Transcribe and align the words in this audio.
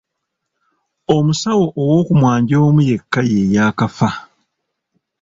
Omusawo 1.15 1.65
ow'okumwanjo 1.81 2.55
omu 2.67 2.81
yekka 2.89 3.21
ye 3.31 3.41
yaakafa. 3.53 4.09